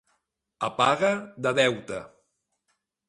A 0.67 0.69
paga 0.79 1.11
de 1.47 1.51
deute. 1.61 2.01